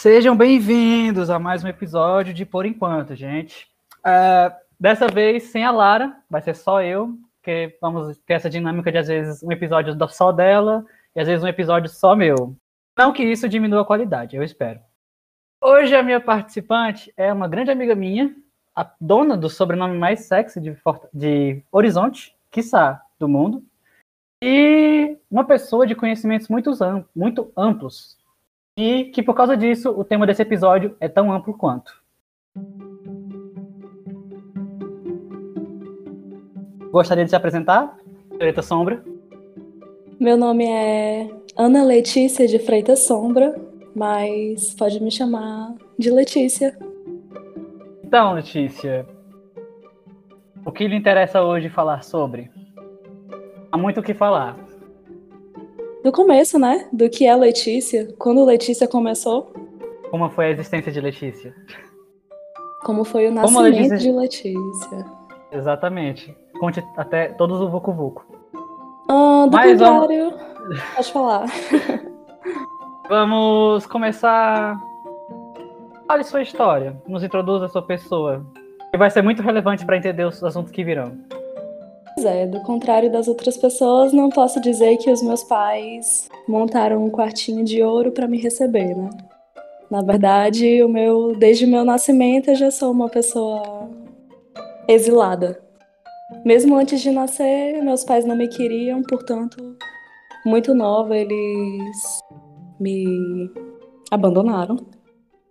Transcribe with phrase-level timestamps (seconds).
[0.00, 3.68] Sejam bem-vindos a mais um episódio de Por Enquanto, gente.
[3.98, 8.90] Uh, dessa vez sem a Lara, vai ser só eu, porque vamos ter essa dinâmica
[8.90, 12.56] de às vezes um episódio só dela e às vezes um episódio só meu.
[12.98, 14.80] Não que isso diminua a qualidade, eu espero.
[15.62, 18.34] Hoje a minha participante é uma grande amiga minha,
[18.74, 20.74] a dona do sobrenome mais sexy de,
[21.12, 23.62] de Horizonte, quiçá, do mundo,
[24.42, 26.70] e uma pessoa de conhecimentos muito,
[27.14, 28.18] muito amplos.
[28.82, 31.92] E que por causa disso, o tema desse episódio é tão amplo quanto.
[36.90, 37.98] Gostaria de se apresentar?
[38.38, 39.04] Preta Sombra.
[40.18, 43.54] Meu nome é Ana Letícia de Freitas Sombra,
[43.94, 46.74] mas pode me chamar de Letícia.
[48.02, 49.06] Então, Letícia,
[50.64, 52.50] o que lhe interessa hoje falar sobre?
[53.70, 54.69] Há muito o que falar.
[56.02, 56.88] Do começo, né?
[56.92, 59.52] Do que é Letícia, quando Letícia começou.
[60.10, 61.54] Como foi a existência de Letícia?
[62.82, 63.98] Como foi o nascimento Letícia...
[63.98, 65.06] de Letícia.
[65.52, 66.34] Exatamente.
[66.58, 68.24] Conte até todos o Vucu Vucu.
[69.08, 70.80] Ah, do Mas contrário, vamos...
[70.94, 71.46] pode falar.
[73.08, 74.80] vamos começar.
[76.06, 78.44] Fale sua história, nos introduza a sua pessoa.
[78.90, 81.18] Que vai ser muito relevante para entender os assuntos que virão.
[82.24, 87.10] É, do contrário das outras pessoas, não posso dizer que os meus pais montaram um
[87.10, 89.10] quartinho de ouro para me receber, né?
[89.90, 93.90] Na verdade, o meu, desde o meu nascimento, eu já sou uma pessoa
[94.86, 95.60] exilada.
[96.44, 99.76] Mesmo antes de nascer, meus pais não me queriam, portanto,
[100.44, 102.20] muito nova, eles
[102.78, 103.50] me
[104.10, 104.76] abandonaram.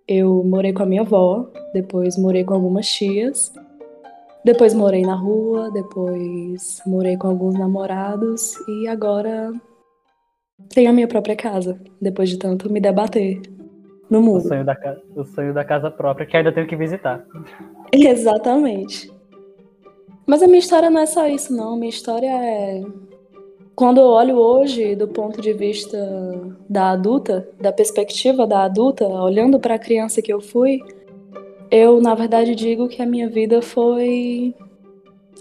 [0.08, 3.54] Eu morei com a minha avó, depois morei com algumas tias
[4.44, 9.52] depois morei na rua, depois morei com alguns namorados e agora
[10.70, 13.42] tenho a minha própria casa, depois de tanto me debater
[14.10, 14.38] no mundo.
[14.38, 14.78] O sonho da,
[15.16, 17.26] o sonho da casa própria que ainda tenho que visitar.
[17.92, 19.12] Exatamente.
[20.26, 21.76] Mas a minha história não é só isso, não.
[21.76, 22.82] Minha história é.
[23.76, 25.98] Quando eu olho hoje do ponto de vista
[26.70, 30.82] da adulta, da perspectiva da adulta, olhando para a criança que eu fui,
[31.72, 34.56] eu, na verdade, digo que a minha vida foi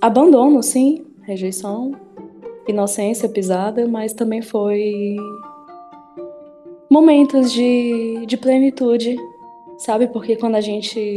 [0.00, 1.92] abandono, sim, rejeição,
[2.66, 5.16] inocência pisada, mas também foi
[6.90, 9.16] momentos de, de plenitude,
[9.78, 10.06] sabe?
[10.08, 11.16] Porque quando a gente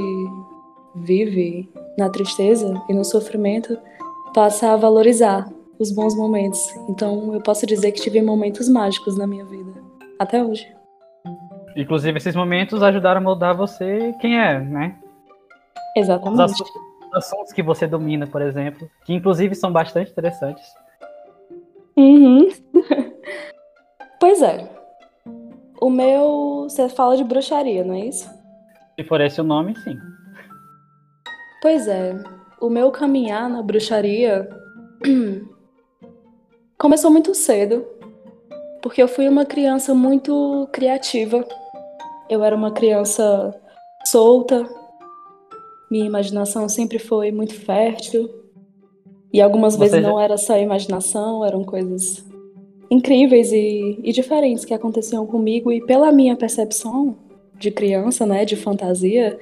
[0.95, 3.77] vive na tristeza e no sofrimento,
[4.33, 6.73] passa a valorizar os bons momentos.
[6.89, 9.73] Então, eu posso dizer que tive momentos mágicos na minha vida,
[10.19, 10.80] até hoje.
[11.75, 14.97] Inclusive, esses momentos ajudaram a moldar você quem é, né?
[15.95, 16.33] Exatamente.
[16.33, 16.73] Os assuntos,
[17.13, 20.65] assuntos que você domina, por exemplo, que inclusive são bastante interessantes.
[21.97, 22.47] Uhum.
[24.19, 24.69] pois é.
[25.81, 26.67] O meu.
[26.69, 28.29] Você fala de bruxaria, não é isso?
[28.95, 29.97] Se for esse o nome, sim.
[31.61, 32.15] Pois é.
[32.59, 34.47] O meu caminhar na bruxaria
[36.77, 37.85] começou muito cedo,
[38.81, 41.45] porque eu fui uma criança muito criativa.
[42.29, 43.53] Eu era uma criança
[44.05, 44.67] solta,
[45.89, 48.29] minha imaginação sempre foi muito fértil.
[49.33, 52.25] E algumas vezes não era só imaginação, eram coisas
[52.89, 55.71] incríveis e, e diferentes que aconteciam comigo.
[55.71, 57.17] E pela minha percepção
[57.57, 59.37] de criança, né, de fantasia,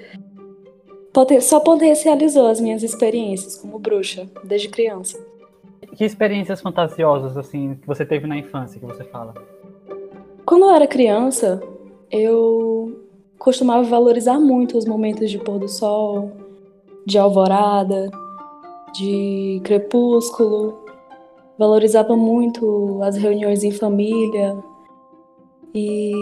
[1.41, 5.17] só potencializou as minhas experiências como bruxa desde criança.
[5.99, 9.33] Que experiências fantasiosas assim que você teve na infância que você fala?
[10.45, 11.61] Quando eu era criança,
[12.09, 13.05] eu
[13.37, 16.31] costumava valorizar muito os momentos de pôr do sol,
[17.05, 18.09] de alvorada,
[18.93, 20.85] de crepúsculo.
[21.57, 24.57] Valorizava muito as reuniões em família.
[25.75, 26.13] E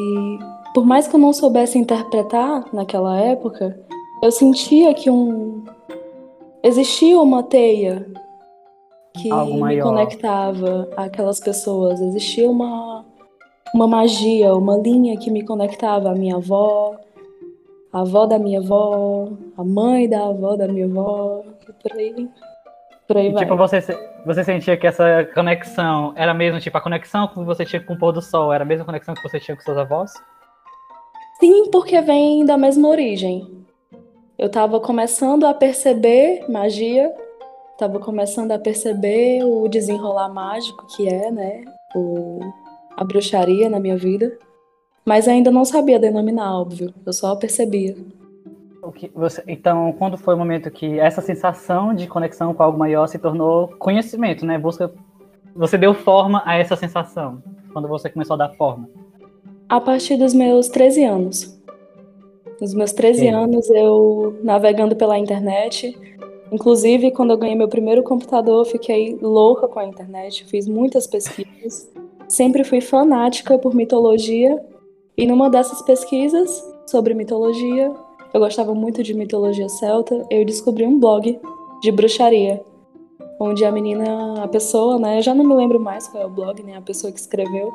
[0.73, 3.79] por mais que eu não soubesse interpretar naquela época,
[4.23, 5.63] eu sentia que um
[6.63, 8.07] existia uma teia
[9.21, 13.05] que me conectava àquelas pessoas, existia uma
[13.73, 16.95] uma magia, uma linha que me conectava à minha avó,
[17.91, 22.29] a avó da minha avó, a mãe da avó da minha avó, e por aí,
[23.07, 23.43] por aí e, vai.
[23.43, 23.81] Tipo, você,
[24.25, 27.97] você sentia que essa conexão era mesmo, tipo, a conexão que você tinha com o
[27.97, 30.13] pôr do sol era a mesma conexão que você tinha com seus avós?
[31.39, 33.65] Sim, porque vem da mesma origem.
[34.37, 37.11] Eu estava começando a perceber magia,
[37.77, 41.63] estava começando a perceber o desenrolar mágico que é, né,
[41.95, 42.39] o,
[42.97, 44.35] a bruxaria na minha vida.
[45.05, 46.93] Mas ainda não sabia denominar, óbvio.
[47.05, 47.95] Eu só percebia.
[49.13, 53.19] Você, então, quando foi o momento que essa sensação de conexão com algo maior se
[53.19, 54.57] tornou conhecimento, né?
[54.57, 54.91] Busca,
[55.55, 57.41] você deu forma a essa sensação
[57.71, 58.89] quando você começou a dar forma?
[59.69, 61.61] A partir dos meus 13 anos.
[62.59, 63.29] Nos meus 13 Sim.
[63.29, 65.95] anos, eu navegando pela internet.
[66.51, 70.45] Inclusive, quando eu ganhei meu primeiro computador, fiquei louca com a internet.
[70.45, 71.91] Fiz muitas pesquisas.
[72.27, 74.61] Sempre fui fanática por mitologia.
[75.17, 77.91] E numa dessas pesquisas sobre mitologia,
[78.33, 81.39] eu gostava muito de mitologia celta, eu descobri um blog
[81.81, 82.61] de bruxaria,
[83.39, 86.29] onde a menina, a pessoa, né, eu já não me lembro mais qual é o
[86.29, 87.71] blog, né, a pessoa que escreveu,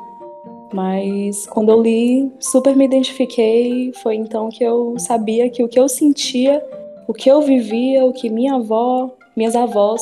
[0.73, 5.79] mas quando eu li, super me identifiquei, foi então que eu sabia que o que
[5.79, 6.63] eu sentia,
[7.07, 10.01] o que eu vivia, o que minha avó, minhas avós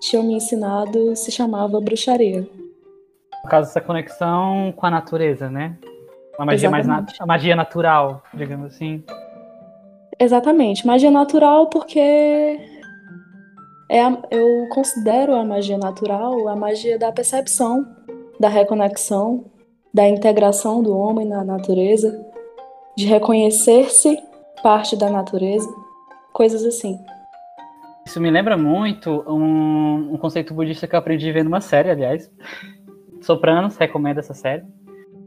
[0.00, 2.46] tinham me ensinado se chamava bruxaria.
[3.42, 5.76] No caso, essa conexão com a natureza, né?
[6.38, 6.86] Uma magia Exatamente.
[6.86, 9.02] mais nat magia natural, digamos assim.
[10.18, 11.98] Exatamente, magia natural porque
[13.88, 17.86] é a, eu considero a magia natural a magia da percepção,
[18.38, 19.46] da reconexão,
[19.92, 22.24] da integração do homem na natureza,
[22.96, 24.18] de reconhecer-se
[24.62, 25.68] parte da natureza,
[26.32, 26.98] coisas assim.
[28.06, 32.30] Isso me lembra muito um, um conceito budista que eu aprendi vendo uma série, aliás.
[33.20, 34.64] Sopranos, recomendo essa série.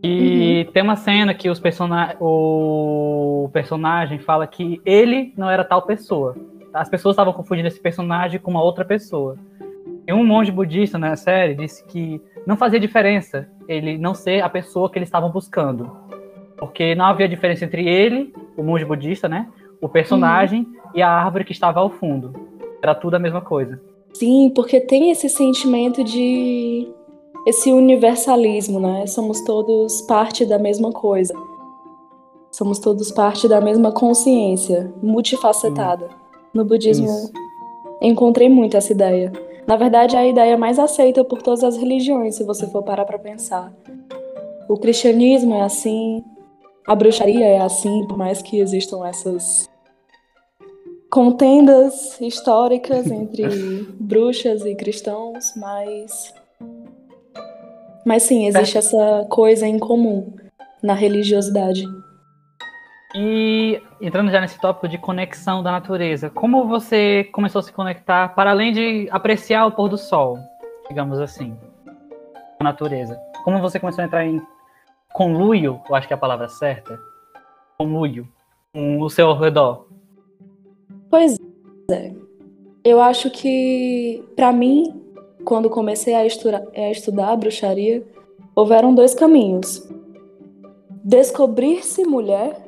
[0.04, 0.72] E uhum.
[0.74, 1.88] tem uma cena que os person
[2.20, 6.36] o personagem fala que ele não era tal pessoa.
[6.74, 9.38] As pessoas estavam confundindo esse personagem com uma outra pessoa.
[10.06, 14.50] E um monge budista na série disse que não fazia diferença ele não ser a
[14.50, 15.90] pessoa que eles estavam buscando.
[16.58, 19.48] Porque não havia diferença entre ele, o monge budista, né?
[19.80, 20.83] O personagem uhum.
[20.94, 22.34] E a árvore que estava ao fundo.
[22.82, 23.82] Era tudo a mesma coisa.
[24.14, 26.88] Sim, porque tem esse sentimento de.
[27.48, 29.08] esse universalismo, né?
[29.08, 31.34] Somos todos parte da mesma coisa.
[32.52, 36.06] Somos todos parte da mesma consciência, multifacetada.
[36.06, 36.24] Hum.
[36.54, 37.34] No budismo, Isso.
[38.00, 39.34] encontrei muito essa ideia.
[39.66, 43.06] Na verdade, é a ideia mais aceita por todas as religiões, se você for parar
[43.06, 43.74] para pensar.
[44.70, 46.24] O cristianismo é assim,
[46.86, 49.68] a bruxaria é assim, por mais que existam essas
[51.14, 53.44] contendas históricas entre
[54.02, 56.34] bruxas e cristãos, mas
[58.04, 60.36] mas sim, existe essa coisa em comum
[60.82, 61.84] na religiosidade.
[63.16, 68.30] E entrando já nesse tópico de conexão da natureza, como você começou a se conectar
[68.30, 70.40] para além de apreciar o pôr do sol,
[70.90, 71.56] digamos assim,
[72.60, 73.22] a natureza?
[73.44, 74.42] Como você começou a entrar em
[75.14, 77.00] conluio, eu acho que é a palavra certa,
[77.78, 78.28] conluio,
[78.74, 79.93] com o seu redor?
[81.14, 81.38] Pois
[81.92, 82.12] é.
[82.84, 85.00] Eu acho que, para mim,
[85.46, 88.04] quando comecei a, estudar, a estudar a bruxaria,
[88.56, 89.88] houveram dois caminhos.
[91.04, 92.66] Descobrir-se mulher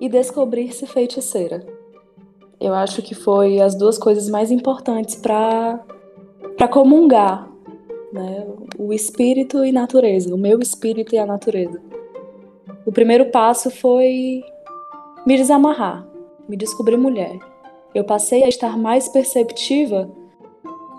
[0.00, 1.64] e descobrir-se feiticeira.
[2.60, 5.78] Eu acho que foi as duas coisas mais importantes para
[6.56, 7.48] para comungar,
[8.12, 8.48] né?
[8.76, 11.80] O espírito e natureza, o meu espírito e a natureza.
[12.84, 14.42] O primeiro passo foi
[15.24, 16.09] me desamarrar,
[16.50, 17.38] me descobrir mulher.
[17.94, 20.10] Eu passei a estar mais perceptiva,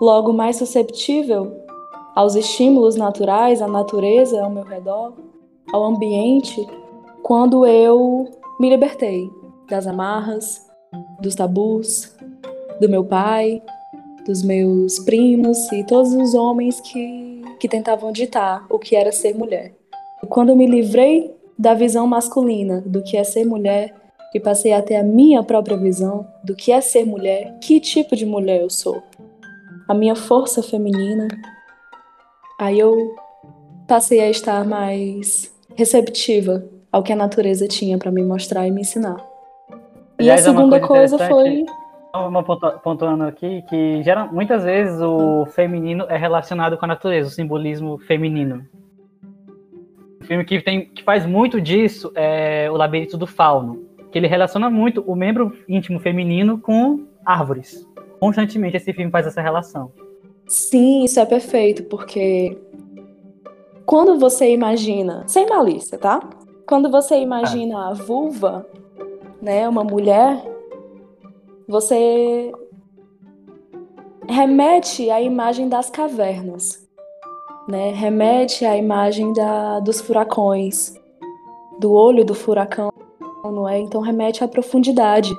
[0.00, 1.52] logo mais susceptível
[2.14, 5.12] aos estímulos naturais, à natureza ao meu redor,
[5.72, 6.66] ao ambiente,
[7.22, 8.28] quando eu
[8.58, 9.30] me libertei
[9.68, 10.66] das amarras,
[11.20, 12.14] dos tabus,
[12.80, 13.62] do meu pai,
[14.26, 19.34] dos meus primos e todos os homens que, que tentavam ditar o que era ser
[19.34, 19.74] mulher.
[20.28, 24.01] Quando eu me livrei da visão masculina do que é ser mulher
[24.34, 28.16] e passei a ter a minha própria visão do que é ser mulher, que tipo
[28.16, 29.02] de mulher eu sou,
[29.88, 31.28] a minha força feminina,
[32.58, 33.14] aí eu
[33.86, 38.82] passei a estar mais receptiva ao que a natureza tinha para me mostrar e me
[38.82, 39.16] ensinar.
[40.18, 41.64] E Aliás, a segunda é coisa, coisa foi
[42.14, 47.32] uma pontuando aqui que gera, muitas vezes o feminino é relacionado com a natureza, o
[47.32, 48.66] simbolismo feminino.
[50.20, 54.28] O filme que, tem, que faz muito disso é O Labirinto do Fauno, que ele
[54.28, 57.88] relaciona muito o membro íntimo feminino com árvores.
[58.20, 59.90] Constantemente esse filme faz essa relação.
[60.46, 62.58] Sim, isso é perfeito, porque
[63.86, 66.20] quando você imagina, sem malícia, tá?
[66.66, 68.66] Quando você imagina a vulva,
[69.40, 70.42] né, uma mulher,
[71.66, 72.52] você
[74.28, 76.86] remete à imagem das cavernas,
[77.66, 77.92] né?
[77.92, 80.94] Remete à imagem da, dos furacões,
[81.78, 82.91] do olho do furacão,
[83.52, 83.78] não é?
[83.78, 85.32] Então remete à profundidade,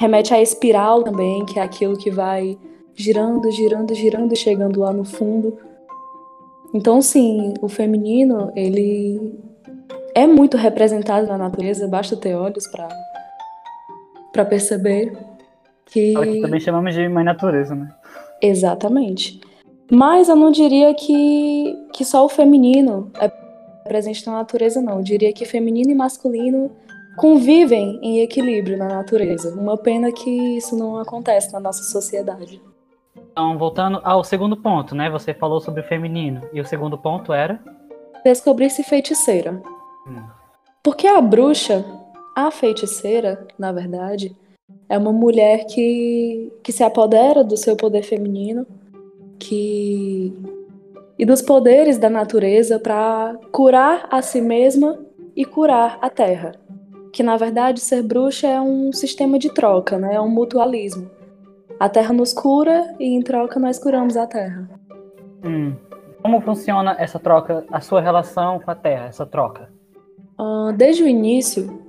[0.00, 2.58] remete à espiral também, que é aquilo que vai
[2.94, 5.58] girando, girando, girando, chegando lá no fundo.
[6.72, 9.32] Então, sim, o feminino ele
[10.14, 12.88] é muito representado na natureza, basta ter olhos para
[14.32, 15.16] para perceber
[15.86, 17.88] que que também chamamos de mãe natureza, né?
[18.42, 19.40] Exatamente.
[19.90, 23.30] Mas eu não diria que que só o feminino é
[23.86, 24.98] presente na natureza não.
[24.98, 26.70] Eu diria que feminino e masculino
[27.16, 29.54] convivem em equilíbrio na natureza.
[29.54, 32.60] Uma pena que isso não acontece na nossa sociedade.
[33.32, 35.10] Então, voltando ao segundo ponto, né?
[35.10, 36.40] Você falou sobre o feminino.
[36.52, 37.60] E o segundo ponto era?
[38.24, 39.60] Descobrir-se feiticeira.
[40.06, 40.22] Hum.
[40.82, 41.84] Porque a bruxa,
[42.36, 44.36] a feiticeira, na verdade,
[44.88, 48.66] é uma mulher que, que se apodera do seu poder feminino
[49.38, 50.32] que
[51.18, 54.98] e dos poderes da natureza para curar a si mesma
[55.36, 56.52] e curar a terra.
[57.14, 60.16] Que na verdade ser bruxa é um sistema de troca, né?
[60.16, 61.08] É um mutualismo.
[61.78, 64.68] A terra nos cura e em troca nós curamos a terra.
[65.44, 65.74] Hum.
[66.20, 69.70] Como funciona essa troca, a sua relação com a terra, essa troca?
[70.36, 71.80] Uh, desde o início,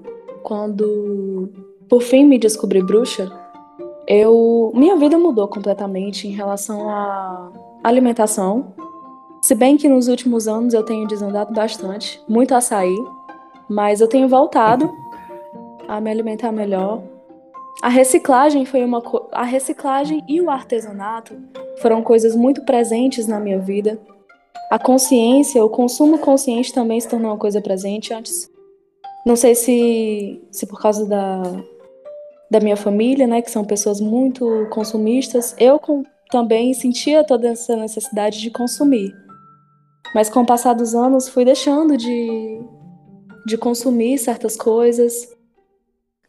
[0.43, 1.49] quando
[1.89, 3.31] por fim me descobri bruxa,
[4.07, 7.51] eu minha vida mudou completamente em relação à
[7.83, 8.75] alimentação.
[9.41, 12.95] Se bem que nos últimos anos eu tenho desandado bastante, muito açaí,
[13.67, 14.93] mas eu tenho voltado
[15.87, 17.01] a me alimentar melhor.
[17.81, 19.27] A reciclagem foi uma co...
[19.31, 21.35] a reciclagem e o artesanato
[21.81, 23.99] foram coisas muito presentes na minha vida.
[24.71, 28.49] A consciência, o consumo consciente também se tornou uma coisa presente antes.
[29.25, 31.41] Não sei se se por causa da
[32.49, 37.75] da minha família, né, que são pessoas muito consumistas, eu com, também sentia toda essa
[37.75, 39.13] necessidade de consumir.
[40.13, 42.61] Mas com o passar dos anos fui deixando de,
[43.45, 45.34] de consumir certas coisas,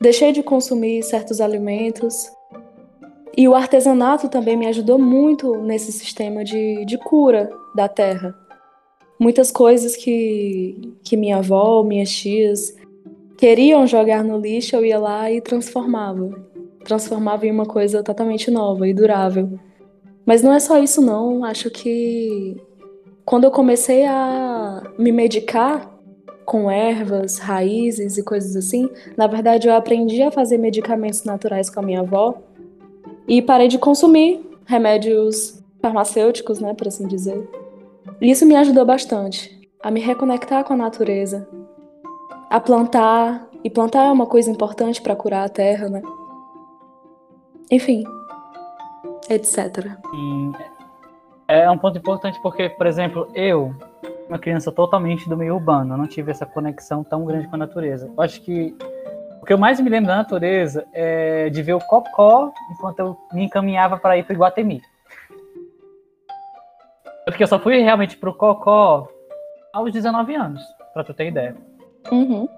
[0.00, 2.30] deixei de consumir certos alimentos.
[3.36, 8.34] E o artesanato também me ajudou muito nesse sistema de, de cura da terra.
[9.18, 12.74] Muitas coisas que, que minha avó, minhas tias
[13.36, 16.30] queriam jogar no lixo, eu ia lá e transformava.
[16.84, 19.58] Transformava em uma coisa totalmente nova e durável.
[20.24, 21.44] Mas não é só isso, não.
[21.44, 22.56] Acho que
[23.24, 25.95] quando eu comecei a me medicar
[26.46, 31.80] com ervas, raízes e coisas assim, na verdade eu aprendi a fazer medicamentos naturais com
[31.80, 32.38] a minha avó
[33.26, 37.48] e parei de consumir remédios farmacêuticos, né, por assim dizer.
[38.20, 41.48] E isso me ajudou bastante a me reconectar com a natureza,
[42.48, 46.02] a plantar, e plantar é uma coisa importante para curar a terra, né?
[47.70, 48.04] Enfim,
[49.28, 49.90] etc.
[51.48, 53.74] é um ponto importante porque, por exemplo, eu,
[54.28, 58.10] uma criança totalmente do meio urbano, não tive essa conexão tão grande com a natureza.
[58.16, 58.76] Eu acho que
[59.40, 63.16] o que eu mais me lembro da natureza é de ver o cocó enquanto eu
[63.32, 64.82] me encaminhava para ir para Iguatemi.
[67.24, 69.08] Porque eu só fui realmente pro cocó
[69.72, 71.56] aos 19 anos, para tu ter ideia.
[72.10, 72.48] Uhum.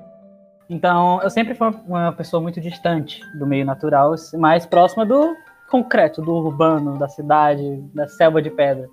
[0.71, 5.35] Então, eu sempre fui uma pessoa muito distante do meio natural, mais próxima do
[5.71, 8.89] concreto, do urbano, da cidade, da selva de pedra.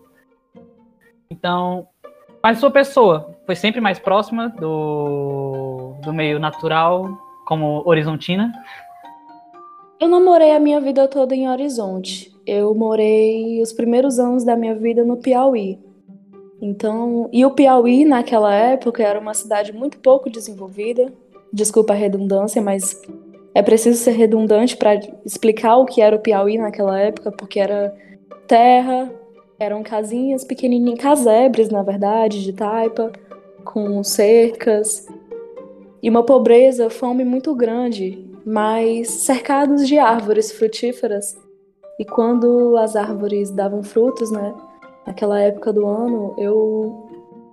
[1.30, 1.88] Então,
[2.46, 7.10] mas sua pessoa foi sempre mais próxima do, do meio natural,
[7.44, 8.54] como horizontina?
[10.00, 12.32] Eu não morei a minha vida toda em Horizonte.
[12.46, 15.80] Eu morei os primeiros anos da minha vida no Piauí.
[16.62, 21.12] Então, e o Piauí naquela época era uma cidade muito pouco desenvolvida.
[21.52, 23.02] Desculpa a redundância, mas
[23.56, 27.92] é preciso ser redundante para explicar o que era o Piauí naquela época, porque era
[28.48, 29.12] terra,
[29.60, 33.12] eram casinhas pequenininhas, casebres, na verdade, de taipa,
[33.64, 35.08] com cercas,
[36.06, 41.36] e uma pobreza, fome muito grande, mas cercados de árvores frutíferas.
[42.00, 44.54] E quando as árvores davam frutos, né,
[45.08, 47.10] naquela época do ano, eu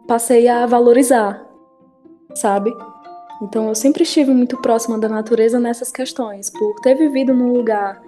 [0.06, 1.48] passei a valorizar,
[2.34, 2.76] sabe?
[3.40, 8.02] Então eu sempre estive muito próxima da natureza nessas questões, por ter vivido num lugar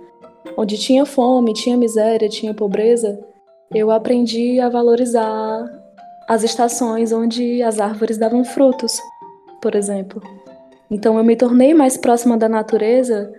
[0.57, 3.19] onde tinha fome, tinha miséria, tinha pobreza,
[3.73, 5.65] eu aprendi a valorizar
[6.29, 8.99] as estações onde as árvores davam frutos,
[9.61, 10.23] por exemplo.
[10.91, 13.33] Então eu me tornei mais próxima da natureza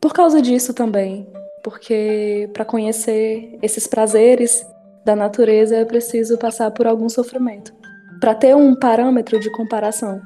[0.00, 1.28] por causa disso também,
[1.62, 4.64] porque para conhecer esses prazeres
[5.04, 7.72] da natureza é preciso passar por algum sofrimento
[8.20, 10.20] para ter um parâmetro de comparação.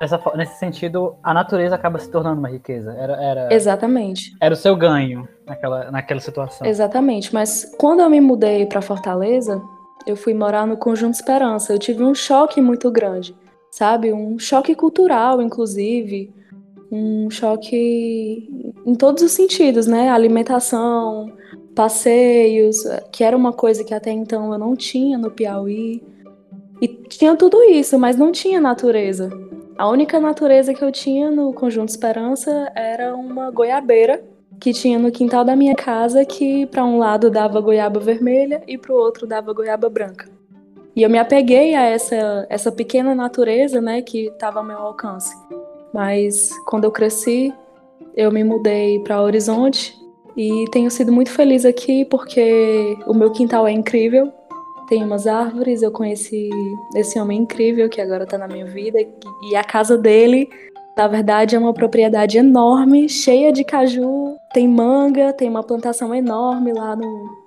[0.00, 2.92] Essa, nesse sentido, a natureza acaba se tornando uma riqueza.
[2.98, 4.36] Era, era, Exatamente.
[4.40, 6.66] Era o seu ganho naquela, naquela situação.
[6.66, 7.32] Exatamente.
[7.32, 9.62] Mas quando eu me mudei para Fortaleza,
[10.04, 11.72] eu fui morar no Conjunto Esperança.
[11.72, 13.36] Eu tive um choque muito grande,
[13.70, 14.12] sabe?
[14.12, 16.32] Um choque cultural, inclusive.
[16.90, 18.48] Um choque
[18.84, 20.10] em todos os sentidos, né?
[20.10, 21.32] Alimentação,
[21.74, 22.78] passeios,
[23.12, 26.02] que era uma coisa que até então eu não tinha no Piauí.
[26.82, 29.30] E tinha tudo isso, mas não tinha natureza.
[29.76, 34.22] A única natureza que eu tinha no Conjunto Esperança era uma goiabeira
[34.60, 38.78] que tinha no quintal da minha casa, que para um lado dava goiaba vermelha e
[38.78, 40.28] para o outro dava goiaba branca.
[40.94, 45.34] E eu me apeguei a essa, essa pequena natureza, né, que estava ao meu alcance.
[45.92, 47.52] Mas quando eu cresci,
[48.14, 49.92] eu me mudei para Horizonte
[50.36, 54.32] e tenho sido muito feliz aqui porque o meu quintal é incrível.
[54.94, 56.48] Tem umas árvores, eu conheci
[56.94, 58.96] esse homem incrível que agora tá na minha vida
[59.42, 60.48] e a casa dele,
[60.96, 66.72] na verdade, é uma propriedade enorme, cheia de caju, tem manga, tem uma plantação enorme
[66.72, 67.44] lá no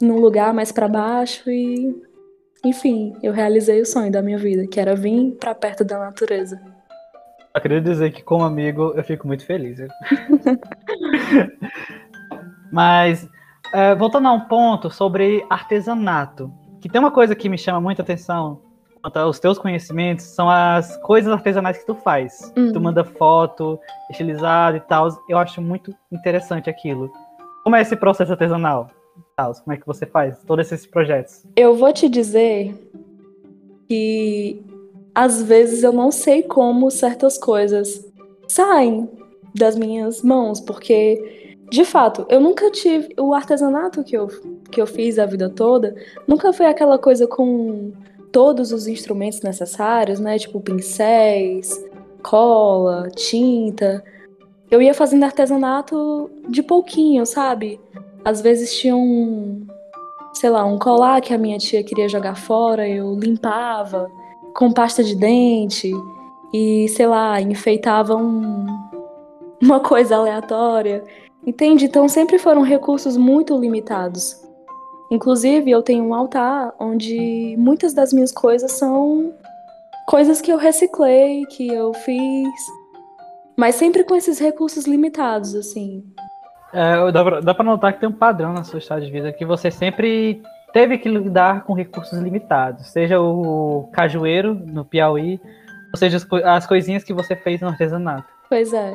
[0.00, 1.94] num lugar mais para baixo e
[2.64, 6.60] enfim, eu realizei o sonho da minha vida, que era vir para perto da natureza.
[7.54, 9.78] Eu queria dizer que, como amigo, eu fico muito feliz.
[12.72, 13.28] Mas,
[13.72, 18.02] é, voltando a um ponto sobre artesanato, que tem uma coisa que me chama muita
[18.02, 18.58] atenção
[19.00, 22.52] quanto aos teus conhecimentos, são as coisas artesanais que tu faz.
[22.54, 23.78] Tu manda foto,
[24.10, 25.08] estilizado e tal.
[25.28, 27.10] Eu acho muito interessante aquilo.
[27.62, 28.90] Como é esse processo artesanal?
[29.36, 31.44] Como é que você faz todos esses projetos?
[31.56, 32.74] Eu vou te dizer
[33.88, 34.62] que
[35.14, 38.04] às vezes eu não sei como certas coisas
[38.48, 39.08] saem
[39.54, 41.41] das minhas mãos, porque
[41.72, 44.28] de fato, eu nunca tive o artesanato que eu
[44.70, 45.94] que eu fiz a vida toda,
[46.28, 47.92] nunca foi aquela coisa com
[48.30, 50.38] todos os instrumentos necessários, né?
[50.38, 51.82] Tipo pincéis,
[52.22, 54.04] cola, tinta.
[54.70, 57.80] Eu ia fazendo artesanato de pouquinho, sabe?
[58.22, 59.66] Às vezes tinha um,
[60.34, 64.10] sei lá, um colar que a minha tia queria jogar fora, eu limpava
[64.54, 65.90] com pasta de dente
[66.52, 68.66] e, sei lá, enfeitava um,
[69.58, 71.02] uma coisa aleatória.
[71.46, 71.86] Entende?
[71.86, 74.40] Então sempre foram recursos muito limitados.
[75.10, 79.34] Inclusive, eu tenho um altar onde muitas das minhas coisas são
[80.06, 82.50] coisas que eu reciclei, que eu fiz,
[83.56, 86.02] mas sempre com esses recursos limitados, assim.
[86.72, 89.32] É, dá, pra, dá pra notar que tem um padrão na sua história de vida
[89.32, 90.40] que você sempre
[90.72, 95.38] teve que lidar com recursos limitados, seja o cajueiro no Piauí,
[95.92, 98.26] ou seja as, as coisinhas que você fez no artesanato.
[98.52, 98.94] Pois é,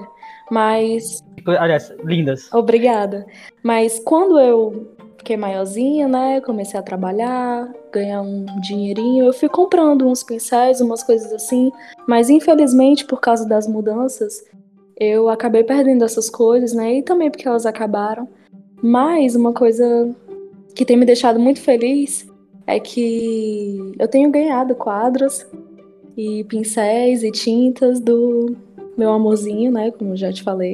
[0.51, 1.23] mas.
[1.47, 2.47] Aliás, lindas.
[2.53, 3.25] Obrigada.
[3.63, 6.39] Mas quando eu fiquei maiorzinha, né?
[6.41, 9.25] Comecei a trabalhar, ganhar um dinheirinho.
[9.25, 11.71] Eu fui comprando uns pincéis, umas coisas assim.
[12.07, 14.45] Mas infelizmente, por causa das mudanças,
[14.95, 16.97] eu acabei perdendo essas coisas, né?
[16.97, 18.29] E também porque elas acabaram.
[18.79, 20.15] Mas uma coisa
[20.75, 22.27] que tem me deixado muito feliz
[22.67, 25.47] é que eu tenho ganhado quadros
[26.15, 28.55] e pincéis e tintas do
[28.97, 29.91] meu amorzinho, né?
[29.91, 30.73] Como já te falei.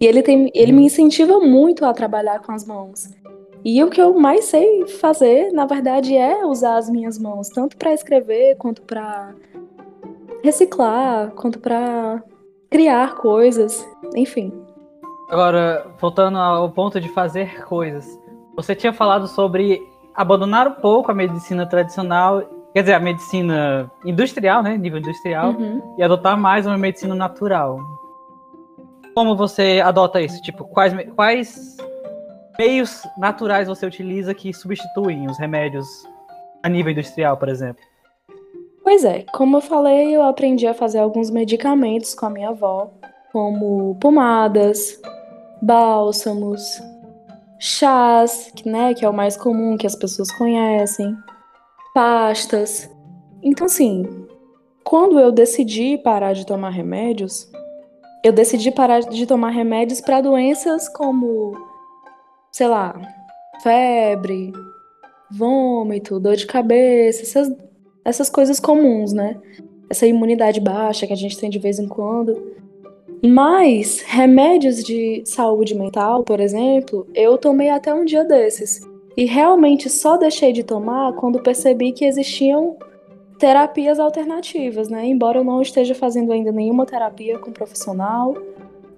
[0.00, 3.08] E ele, tem, ele me incentiva muito a trabalhar com as mãos.
[3.64, 7.76] E o que eu mais sei fazer, na verdade, é usar as minhas mãos, tanto
[7.76, 9.34] para escrever, quanto para
[10.44, 12.22] reciclar, quanto para
[12.70, 14.52] criar coisas, enfim.
[15.28, 18.06] Agora, voltando ao ponto de fazer coisas,
[18.56, 19.82] você tinha falado sobre
[20.14, 25.94] abandonar um pouco a medicina tradicional, quer dizer, a medicina industrial, né, nível industrial, uhum.
[25.98, 27.78] e adotar mais uma medicina natural.
[29.14, 30.40] Como você adota isso?
[30.42, 31.76] Tipo, quais, quais
[32.58, 35.86] meios naturais você utiliza que substituem os remédios
[36.62, 37.82] a nível industrial, por exemplo?
[38.82, 42.90] Pois é, como eu falei, eu aprendi a fazer alguns medicamentos com a minha avó,
[43.32, 45.00] como pomadas,
[45.60, 46.62] bálsamos,
[47.58, 51.16] chás, né, que é o mais comum que as pessoas conhecem,
[51.98, 52.88] pastas.
[53.42, 54.06] Então, assim,
[54.84, 57.50] quando eu decidi parar de tomar remédios,
[58.24, 61.56] eu decidi parar de tomar remédios para doenças como,
[62.52, 62.94] sei lá,
[63.64, 64.52] febre,
[65.28, 67.52] vômito, dor de cabeça, essas
[68.04, 69.36] essas coisas comuns, né?
[69.90, 72.54] Essa imunidade baixa que a gente tem de vez em quando.
[73.26, 78.87] Mas remédios de saúde mental, por exemplo, eu tomei até um dia desses.
[79.18, 82.76] E realmente só deixei de tomar quando percebi que existiam
[83.36, 85.06] terapias alternativas, né?
[85.06, 88.36] Embora eu não esteja fazendo ainda nenhuma terapia com profissional,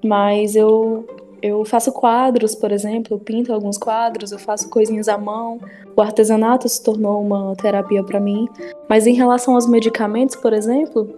[0.04, 1.06] mas eu
[1.40, 5.58] eu faço quadros, por exemplo, eu pinto alguns quadros, eu faço coisinhas à mão.
[5.96, 8.46] O artesanato se tornou uma terapia para mim.
[8.86, 11.08] Mas em relação aos medicamentos, por exemplo,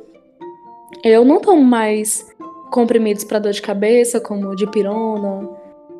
[1.02, 2.24] eu não tomo mais
[2.70, 5.48] comprimidos para dor de cabeça, como dipirona,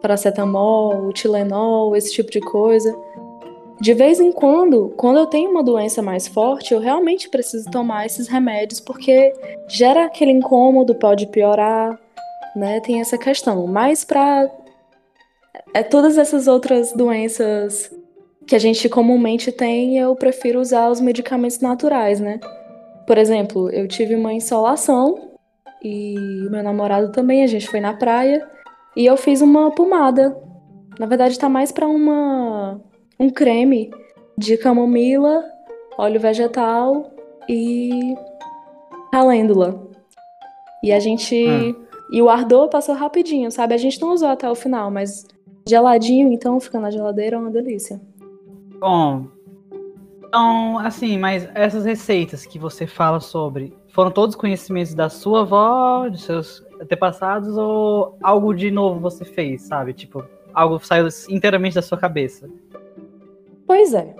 [0.03, 2.95] paracetamol, Tilenol, esse tipo de coisa.
[3.81, 8.07] De vez em quando, quando eu tenho uma doença mais forte, eu realmente preciso tomar
[8.07, 9.33] esses remédios porque
[9.69, 11.99] gera aquele incômodo, pode piorar,
[12.55, 12.81] né?
[12.81, 13.67] Tem essa questão.
[13.67, 14.51] Mas para
[15.73, 17.91] é, todas essas outras doenças
[18.47, 22.39] que a gente comumente tem, eu prefiro usar os medicamentos naturais, né?
[23.07, 25.33] Por exemplo, eu tive uma insolação
[25.83, 26.15] e
[26.51, 28.49] meu namorado também, a gente foi na praia
[28.97, 30.37] e eu fiz uma pomada.
[30.99, 32.81] Na verdade, tá mais para uma
[33.19, 33.91] um creme
[34.37, 35.45] de camomila,
[35.97, 37.11] óleo vegetal
[37.49, 38.15] e
[39.11, 39.89] calêndula.
[40.83, 41.49] E a gente.
[41.49, 41.75] Hum.
[42.11, 43.73] E o ardor passou rapidinho, sabe?
[43.73, 45.27] A gente não usou até o final, mas
[45.67, 47.99] geladinho, então fica na geladeira é uma delícia.
[48.79, 49.29] Bom.
[50.27, 56.09] Então, assim, mas essas receitas que você fala sobre foram todos conhecimentos da sua avó,
[56.09, 59.93] de seus antepassados, ou algo de novo você fez, sabe?
[59.93, 62.49] Tipo, algo saiu inteiramente da sua cabeça?
[63.67, 64.15] Pois é.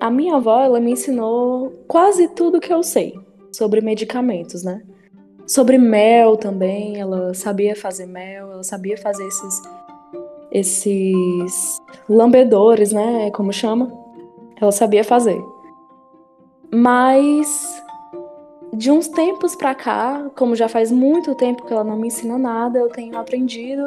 [0.00, 3.18] A minha avó, ela me ensinou quase tudo que eu sei
[3.52, 4.82] sobre medicamentos, né?
[5.46, 9.62] Sobre mel também, ela sabia fazer mel, ela sabia fazer esses
[10.52, 13.92] esses lambedores, né, como chama?
[14.60, 15.40] Ela sabia fazer.
[16.72, 17.82] Mas
[18.80, 22.38] de uns tempos pra cá, como já faz muito tempo que ela não me ensina
[22.38, 23.84] nada, eu tenho aprendido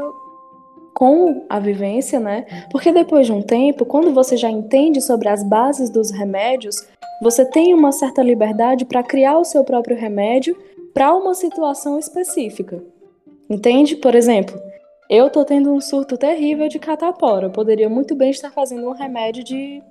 [0.93, 2.45] com a vivência, né?
[2.69, 6.87] Porque depois de um tempo, quando você já entende sobre as bases dos remédios,
[7.23, 10.55] você tem uma certa liberdade para criar o seu próprio remédio
[10.93, 12.79] para uma situação específica.
[13.49, 13.95] Entende?
[13.95, 14.55] Por exemplo,
[15.09, 17.47] eu tô tendo um surto terrível de catapora.
[17.47, 19.81] Eu poderia muito bem estar fazendo um remédio de,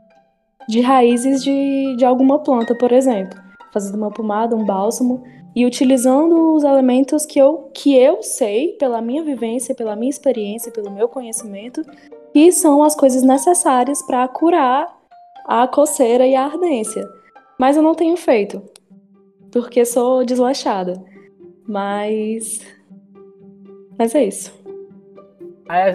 [0.69, 3.37] de raízes de, de alguma planta, por exemplo.
[3.72, 5.22] Fazendo uma pomada, um bálsamo
[5.54, 10.72] e utilizando os elementos que eu, que eu sei, pela minha vivência, pela minha experiência,
[10.72, 11.82] pelo meu conhecimento,
[12.32, 14.87] que são as coisas necessárias para curar
[15.46, 17.06] a coceira e a ardência.
[17.58, 18.62] Mas eu não tenho feito,
[19.50, 20.94] porque sou desleixada.
[21.66, 22.61] Mas.
[23.98, 24.62] Mas é isso.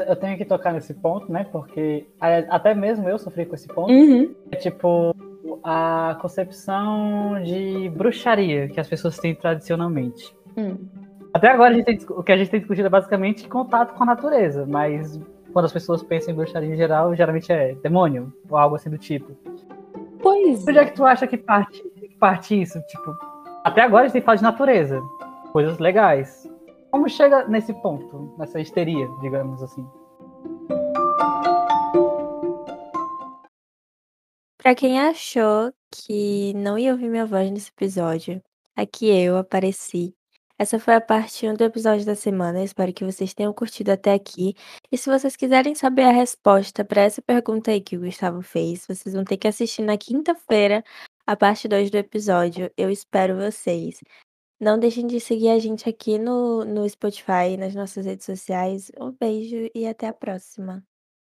[0.08, 1.46] Eu tenho que tocar nesse ponto, né?
[1.52, 3.92] Porque até mesmo eu sofri com esse ponto.
[3.92, 4.34] Uhum.
[4.52, 5.16] É tipo,
[5.64, 10.36] a concepção de bruxaria que as pessoas têm tradicionalmente.
[10.56, 10.78] Hum.
[11.34, 14.66] Até agora tem, o que a gente tem discutido é basicamente contato com a natureza,
[14.66, 15.20] mas
[15.54, 18.98] quando as pessoas pensam em bruxaria em geral, geralmente é demônio ou algo assim do
[18.98, 19.36] tipo.
[20.22, 20.68] Pois.
[20.68, 22.82] Onde é que tu acha que parte, que parte isso?
[22.88, 23.16] Tipo,
[23.64, 25.02] até agora a gente tem falado de natureza,
[25.52, 26.50] coisas legais.
[26.92, 29.86] Como chega nesse ponto, nessa histeria, digamos assim?
[34.68, 38.44] Para quem achou que não ia ouvir minha voz nesse episódio,
[38.76, 40.14] aqui eu apareci.
[40.60, 42.62] Essa foi a parte 1 do episódio da semana.
[42.62, 44.56] Espero que vocês tenham curtido até aqui.
[44.92, 48.86] E se vocês quiserem saber a resposta para essa pergunta aí que o Gustavo fez,
[48.86, 50.84] vocês vão ter que assistir na quinta-feira
[51.26, 52.70] a parte 2 do episódio.
[52.76, 54.02] Eu espero vocês.
[54.60, 58.92] Não deixem de seguir a gente aqui no, no Spotify, nas nossas redes sociais.
[59.00, 60.84] Um beijo e até a próxima.